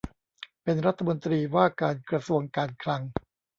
[0.63, 3.01] เป็นรัฐมนตรีว่าการกระทรวงการคลัง